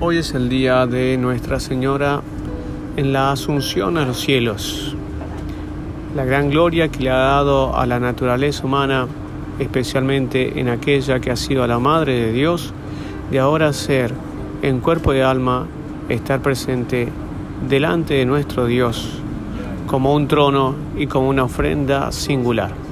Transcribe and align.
Hoy 0.00 0.18
es 0.18 0.32
el 0.32 0.48
día 0.48 0.86
de 0.86 1.18
Nuestra 1.18 1.58
Señora 1.58 2.22
en 2.96 3.12
la 3.12 3.32
Asunción 3.32 3.98
a 3.98 4.04
los 4.04 4.20
cielos. 4.20 4.94
La 6.14 6.24
gran 6.24 6.50
gloria 6.50 6.86
que 6.86 7.02
le 7.02 7.10
ha 7.10 7.16
dado 7.16 7.76
a 7.76 7.84
la 7.84 7.98
naturaleza 7.98 8.64
humana, 8.64 9.08
especialmente 9.58 10.60
en 10.60 10.68
aquella 10.68 11.18
que 11.18 11.32
ha 11.32 11.36
sido 11.36 11.66
la 11.66 11.80
Madre 11.80 12.14
de 12.14 12.32
Dios, 12.32 12.72
de 13.32 13.40
ahora 13.40 13.72
ser 13.72 14.14
en 14.62 14.78
cuerpo 14.78 15.14
y 15.14 15.20
alma, 15.20 15.66
estar 16.08 16.42
presente 16.42 17.08
delante 17.68 18.14
de 18.14 18.24
nuestro 18.24 18.66
Dios 18.66 19.18
como 19.88 20.14
un 20.14 20.28
trono 20.28 20.76
y 20.96 21.08
como 21.08 21.28
una 21.28 21.42
ofrenda 21.42 22.12
singular. 22.12 22.87